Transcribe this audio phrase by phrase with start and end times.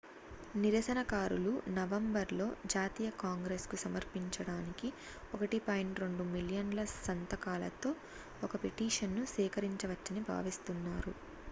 [0.55, 4.89] నిరసనకారులు నవంబర్ లో జాతీయ కాంగ్రెస్ కు సమర్పించడానికి
[5.39, 7.91] 1.2 మిలియన్ ల సంతకాలతో
[8.43, 11.13] ఒక పిటిషన్ ను సేకరించవచ్చని భావిస్తున్నారు